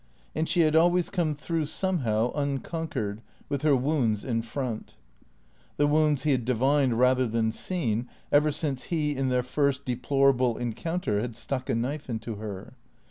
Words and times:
And 0.33 0.49
she 0.49 0.61
had 0.61 0.75
always 0.75 1.11
come 1.11 1.35
through 1.35 1.67
somehow, 1.67 2.31
unconquered, 2.33 3.21
with 3.49 3.61
her 3.61 3.75
wounds 3.75 4.25
in 4.25 4.41
front. 4.41 4.95
The 5.77 5.85
wounds 5.85 6.23
he 6.23 6.31
had 6.31 6.43
divined 6.43 6.97
rather 6.97 7.27
than 7.27 7.51
seen, 7.51 8.09
ever 8.31 8.49
since 8.49 8.85
he, 8.85 9.15
in 9.15 9.29
their 9.29 9.43
first 9.43 9.85
deplorable 9.85 10.57
encounter, 10.57 11.21
had 11.21 11.37
stuck 11.37 11.69
a 11.69 11.75
knife 11.75 12.09
into 12.09 12.37
her. 12.37 12.73